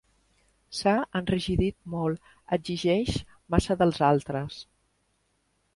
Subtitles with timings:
[0.77, 3.17] S'ha enrigidit molt: exigeix
[3.57, 4.61] massa dels altres.